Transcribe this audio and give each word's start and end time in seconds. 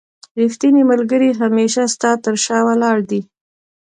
رښتينی 0.39 0.83
ملګری 0.91 1.29
هميشه 1.41 1.83
ستا 1.93 2.11
تر 2.23 2.35
شا 2.45 2.57
ولاړ 2.67 2.97
دی 3.09 3.21